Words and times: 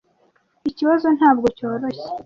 Ikibazo 0.69 1.07
ntabwo 1.17 1.47
cyoroshye. 1.57 2.07